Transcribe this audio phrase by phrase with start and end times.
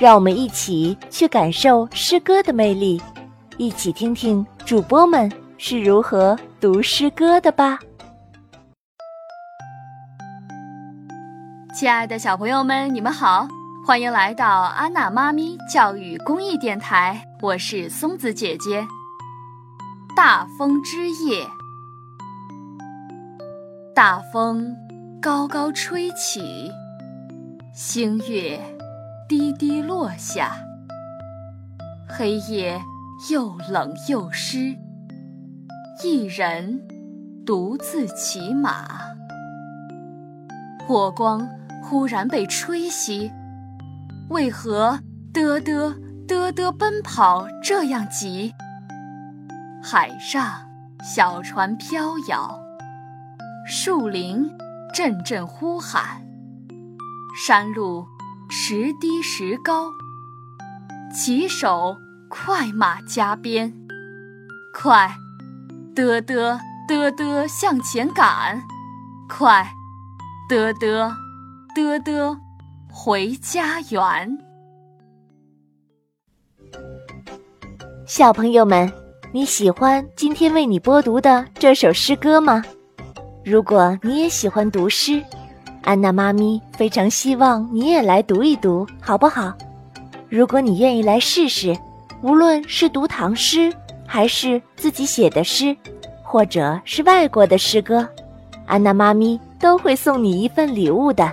[0.00, 2.98] 让我们一起去感受诗歌的魅力，
[3.58, 7.78] 一起听听主播们是如何读诗歌的吧。
[11.74, 13.46] 亲爱的小朋友们，你们好，
[13.86, 18.82] 欢迎来到安娜妈咪教育公益电台，我是松子姐姐。
[20.16, 21.46] 大风之夜，
[23.94, 24.74] 大风
[25.20, 26.70] 高高吹起。
[27.74, 28.58] 星月
[29.30, 30.56] 滴滴落下，
[32.08, 32.82] 黑夜
[33.30, 34.76] 又冷又湿。
[36.02, 36.82] 一人
[37.46, 38.88] 独自骑马，
[40.84, 41.48] 火光
[41.80, 43.30] 忽然被吹熄。
[44.30, 44.98] 为何
[45.32, 45.94] 嘚嘚
[46.26, 48.52] 嘚嘚奔跑这样急？
[49.80, 50.60] 海上
[51.04, 52.58] 小船飘摇，
[53.64, 54.50] 树林
[54.92, 56.20] 阵阵呼喊。
[57.46, 58.04] 山路
[58.52, 59.92] 时低时高，
[61.14, 61.96] 骑手
[62.28, 63.72] 快马加鞭，
[64.74, 65.16] 快，
[65.94, 68.60] 嘚嘚嘚嘚向前赶，
[69.28, 69.72] 快，
[70.50, 71.14] 嘚嘚
[71.76, 72.36] 嘚嘚
[72.90, 74.36] 回家园。
[78.04, 78.92] 小朋友们，
[79.32, 82.64] 你喜欢今天为你播读的这首诗歌吗？
[83.44, 85.22] 如果你也喜欢读诗。
[85.82, 89.52] 安娜妈咪非常希望你也来读一读，好不好？
[90.28, 91.76] 如果你愿意来试试，
[92.22, 93.72] 无论是读唐诗，
[94.06, 95.74] 还是自己写的诗，
[96.22, 98.06] 或者是外国的诗歌，
[98.66, 101.32] 安娜妈咪都会送你一份礼物的。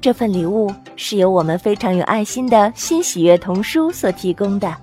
[0.00, 4.74] 这份礼物是由我们非常有爱心的新喜悦童书所提供的，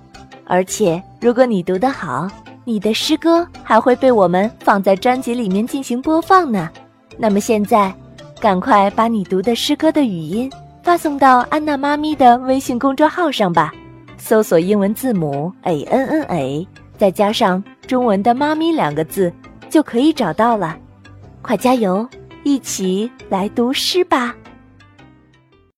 [0.46, 2.28] 而且如果你读得好，
[2.66, 6.70] 你的诗歌还会被我们放在专辑里面进行播放呢。
[7.18, 7.92] 那么现在。
[8.44, 10.52] 赶快把你读的诗歌的语音
[10.84, 13.74] 发送到安娜妈咪的微信公众号上吧，
[14.18, 16.68] 搜索英文字母 a n n a，
[16.98, 19.32] 再加上中文的“妈咪”两个字，
[19.70, 20.78] 就可以找到了。
[21.42, 22.06] 快加油，
[22.44, 24.36] 一起来读诗吧！